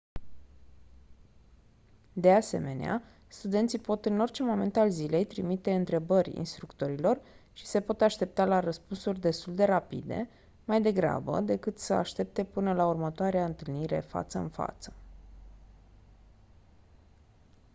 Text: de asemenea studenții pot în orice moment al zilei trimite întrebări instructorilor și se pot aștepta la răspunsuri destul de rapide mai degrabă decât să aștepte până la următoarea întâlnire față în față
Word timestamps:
de 2.13 2.31
asemenea 2.31 3.01
studenții 3.27 3.79
pot 3.79 4.05
în 4.05 4.19
orice 4.19 4.43
moment 4.43 4.75
al 4.75 4.89
zilei 4.89 5.25
trimite 5.25 5.73
întrebări 5.73 6.37
instructorilor 6.37 7.21
și 7.53 7.65
se 7.65 7.81
pot 7.81 8.01
aștepta 8.01 8.45
la 8.45 8.59
răspunsuri 8.59 9.19
destul 9.19 9.55
de 9.55 9.63
rapide 9.63 10.29
mai 10.65 10.81
degrabă 10.81 11.39
decât 11.39 11.79
să 11.79 11.93
aștepte 11.93 12.43
până 12.43 12.73
la 12.73 12.87
următoarea 12.87 13.45
întâlnire 13.45 13.99
față 13.99 14.37
în 14.37 14.49
față 14.49 14.93